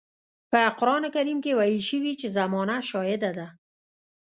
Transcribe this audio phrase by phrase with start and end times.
[0.51, 3.47] په قرآن کريم کې ويل شوي چې زمانه شاهده ده.